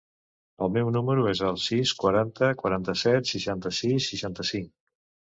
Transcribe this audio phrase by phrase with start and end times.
[0.67, 4.73] El meu número es el sis, quaranta, quaranta-set, seixanta-sis, seixanta-cinc.